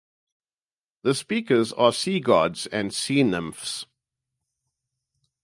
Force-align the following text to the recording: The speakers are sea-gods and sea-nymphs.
The 1.03 1.13
speakers 1.13 1.71
are 1.73 1.93
sea-gods 1.93 2.65
and 2.65 2.91
sea-nymphs. 2.91 3.85